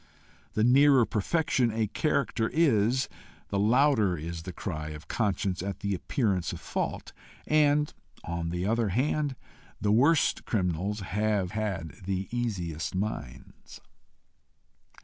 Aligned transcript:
The 0.55 0.63
nearer 0.63 1.05
perfection 1.05 1.69
a 1.71 1.85
character 1.85 2.49
is, 2.51 3.07
the 3.49 3.59
louder 3.59 4.17
is 4.17 4.41
the 4.41 4.51
cry 4.51 4.89
of 4.89 5.07
conscience 5.07 5.61
at 5.61 5.81
the 5.81 5.93
appearance 5.93 6.51
of 6.51 6.59
fault; 6.59 7.13
and, 7.45 7.93
on 8.23 8.49
the 8.49 8.65
other 8.65 8.89
hand, 8.89 9.35
the 9.79 9.91
worst 9.91 10.43
criminals 10.43 11.01
have 11.01 11.51
had 11.51 11.97
the 12.05 12.27
easiest 12.31 12.95
minds. 12.95 13.79